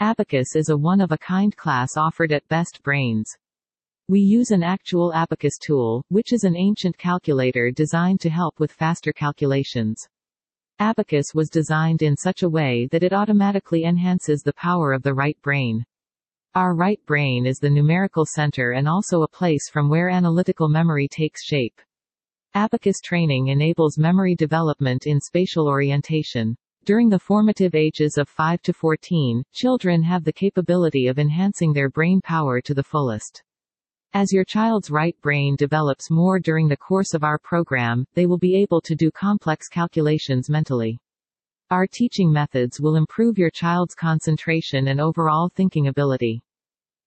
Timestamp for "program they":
37.38-38.24